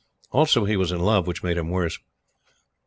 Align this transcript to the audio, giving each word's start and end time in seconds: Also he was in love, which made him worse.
Also 0.31 0.65
he 0.65 0.75
was 0.75 0.91
in 0.91 0.97
love, 0.99 1.27
which 1.27 1.43
made 1.43 1.57
him 1.59 1.69
worse. 1.69 1.99